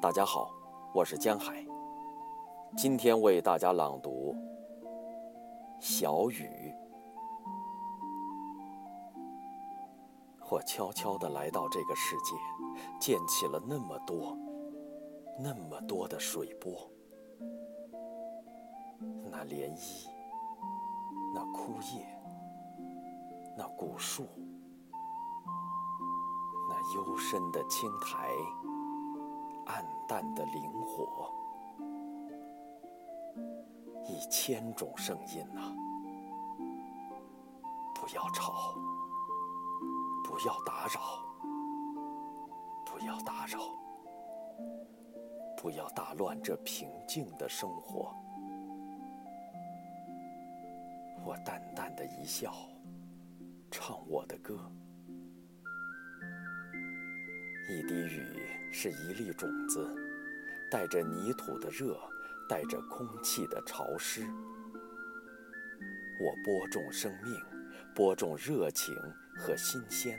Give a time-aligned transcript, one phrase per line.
[0.00, 0.54] 大家好，
[0.94, 1.66] 我是江海。
[2.76, 4.32] 今天为大家朗读
[5.80, 6.44] 《小雨》。
[10.48, 12.36] 我悄悄地来到这个世界，
[13.00, 14.38] 溅起了那么多、
[15.36, 16.88] 那么多的水波。
[19.28, 20.06] 那涟漪，
[21.34, 22.06] 那枯叶，
[23.56, 24.28] 那古树，
[26.70, 28.28] 那幽深的青苔。
[29.68, 31.30] 暗淡的灵火，
[34.06, 35.74] 一千种声音呐！
[37.94, 38.74] 不要吵，
[40.24, 41.22] 不要打扰，
[42.84, 43.58] 不要打扰，
[45.56, 48.14] 不要打乱这平静的生活。
[51.24, 52.54] 我淡淡的一笑，
[53.70, 54.58] 唱我的歌。
[57.70, 58.22] 一滴雨
[58.72, 59.94] 是一粒种子，
[60.70, 62.00] 带着泥土的热，
[62.48, 64.22] 带着空气的潮湿。
[66.18, 67.34] 我播种生命，
[67.94, 68.94] 播种热情
[69.36, 70.18] 和新鲜。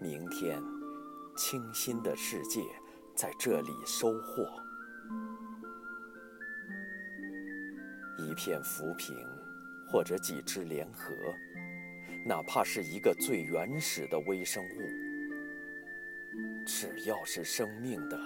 [0.00, 0.58] 明天，
[1.36, 2.62] 清新的世界
[3.14, 4.50] 在这里收获。
[8.16, 9.14] 一片浮萍，
[9.86, 11.14] 或者几只莲荷，
[12.24, 15.05] 哪怕是一个最原始的微生物。
[16.66, 18.18] 只要是生命的，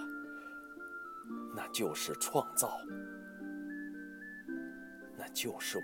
[1.55, 2.81] 那就是创造，
[5.15, 5.83] 那就是我。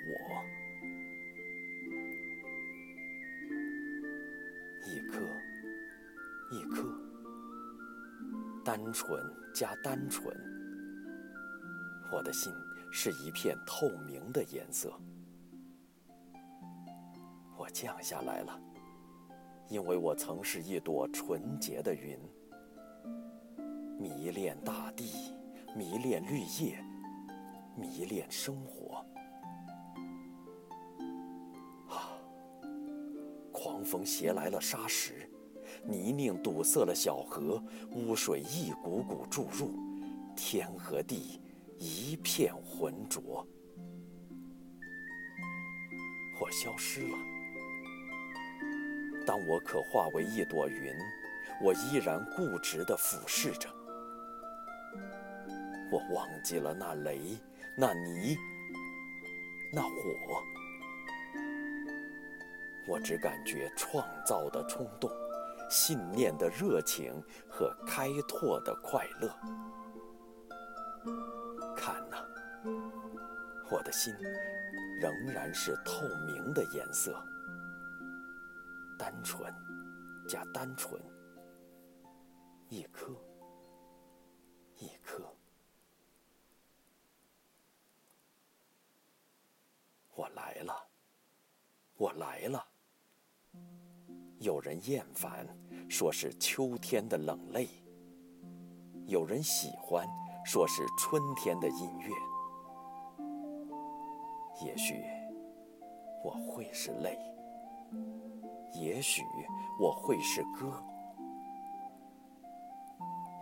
[4.87, 5.19] 一颗，
[6.49, 6.83] 一颗，
[8.65, 10.35] 单纯加单纯。
[12.11, 12.51] 我的心
[12.91, 14.91] 是一片透明的颜色。
[17.55, 18.59] 我降下来了，
[19.69, 22.17] 因为我曾是一朵纯洁的云。
[23.99, 25.33] 迷恋大地，
[25.75, 26.77] 迷恋绿叶，
[27.75, 29.03] 迷恋生活。
[31.89, 32.13] 啊！
[33.51, 35.27] 狂风携来了沙石，
[35.83, 39.73] 泥泞堵塞了小河，污水一股股注入，
[40.35, 41.41] 天和地
[41.79, 43.45] 一片浑浊。
[46.39, 47.17] 我消失了。
[49.25, 50.93] 当我可化为一朵云，
[51.63, 53.67] 我依然固执地俯视着。
[55.91, 57.37] 我忘记了那雷，
[57.77, 58.37] 那泥，
[59.73, 60.43] 那火。
[62.89, 65.09] 我只感觉创造的冲动，
[65.69, 67.13] 信念的热情
[67.49, 69.29] 和开拓的快乐。
[71.75, 72.17] 看呐，
[73.69, 74.13] 我的心
[75.01, 77.21] 仍然是透明的颜色，
[78.97, 79.53] 单纯
[80.27, 81.01] 加单纯，
[82.69, 83.13] 一颗
[91.97, 92.63] 我来了。
[94.39, 95.47] 有人厌烦，
[95.89, 97.65] 说是秋天的冷泪；
[99.07, 100.07] 有人喜欢，
[100.45, 102.13] 说是春天的音乐。
[104.63, 105.03] 也许
[106.23, 107.17] 我会是泪，
[108.73, 109.23] 也许
[109.79, 110.83] 我会是歌。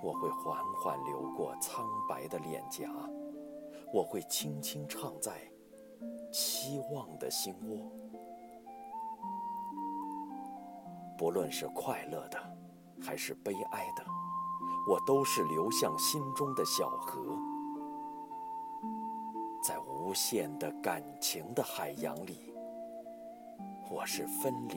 [0.02, 2.90] 我会缓缓流过苍白的脸颊，
[3.94, 5.34] 我会轻轻唱在。
[6.32, 7.92] 期望的心窝，
[11.18, 12.38] 不论是快乐的，
[13.02, 14.04] 还是悲哀的，
[14.90, 17.38] 我都是流向心中的小河，
[19.64, 22.54] 在无限的感情的海洋里，
[23.90, 24.76] 我是分离，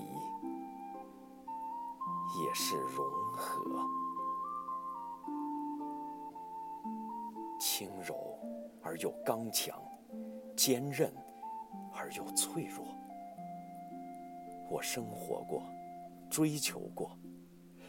[2.42, 3.84] 也是融合，
[7.58, 8.38] 轻柔
[8.82, 9.76] 而又刚强，
[10.56, 11.12] 坚韧。
[12.00, 12.86] 而又脆弱。
[14.70, 15.64] 我生活过，
[16.30, 17.18] 追求过，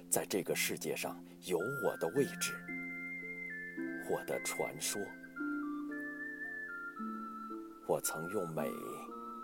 [0.09, 2.53] 在这个世界上有我的位置，
[4.09, 5.01] 我的传说。
[7.87, 8.69] 我曾用美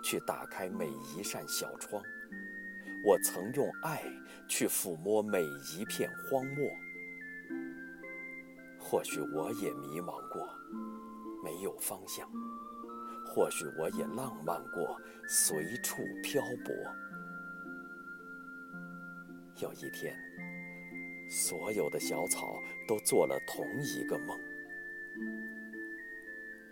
[0.03, 2.01] 去打开每一扇小窗，
[3.05, 4.03] 我曾用爱
[4.47, 6.69] 去抚摸每一片荒漠。
[8.79, 10.47] 或许我也迷茫过，
[11.43, 12.29] 没有方向。
[13.27, 14.95] 或许我也浪漫过，
[15.27, 16.73] 随处漂泊。
[19.61, 20.13] 有一天，
[21.29, 24.37] 所有的小草都做了同一个梦。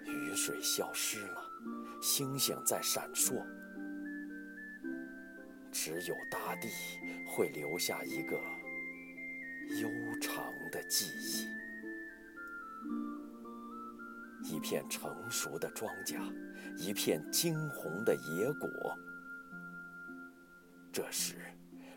[0.05, 1.41] 雨水消失了，
[2.01, 3.41] 星星在闪烁，
[5.71, 6.69] 只有大地
[7.25, 8.35] 会留下一个
[9.79, 9.89] 悠
[10.21, 11.47] 长的记忆。
[14.45, 16.19] 一片成熟的庄稼，
[16.77, 18.69] 一片惊红的野果。
[20.91, 21.35] 这时，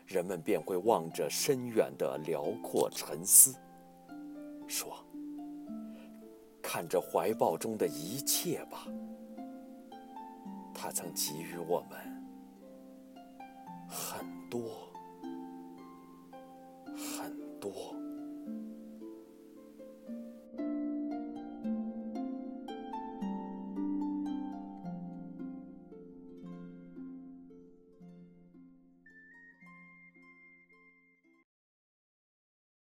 [0.07, 3.53] 人们便会望着深远的辽阔沉思，
[4.65, 4.97] 说
[6.63, 8.87] ：“看着怀抱中的一切吧，
[10.73, 11.99] 他曾给予我们
[13.89, 14.86] 很多。”